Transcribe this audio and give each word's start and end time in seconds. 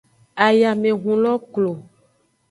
Ayamehun 0.45 1.17
lo 1.23 1.33
klo. 1.53 1.71